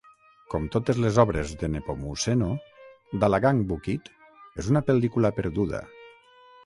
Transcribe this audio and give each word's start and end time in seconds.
Com 0.53 0.63
totes 0.75 1.01
les 1.01 1.19
obres 1.23 1.51
de 1.63 1.67
Nepomuceno, 1.73 2.49
"Dalagang 3.25 3.61
Bukid" 3.73 4.11
és 4.65 4.71
una 4.75 4.83
pel·lícula 4.89 5.33
perduda. 5.43 5.83